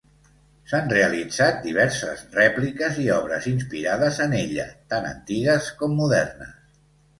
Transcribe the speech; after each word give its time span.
S'han 0.69 0.87
realitzat 0.93 1.59
diverses 1.65 2.23
rèpliques 2.37 2.97
i 3.05 3.05
obres 3.19 3.47
inspirades 3.53 4.19
en 4.27 4.35
ella, 4.41 4.67
tant 4.95 5.09
antigues 5.13 5.71
com 5.85 5.97
modernes. 6.03 6.61